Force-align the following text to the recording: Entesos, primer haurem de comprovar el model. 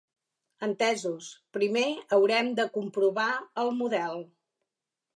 Entesos, 0.67 1.27
primer 1.59 1.85
haurem 2.17 2.51
de 2.63 2.67
comprovar 2.81 3.31
el 3.65 3.73
model. 3.83 4.29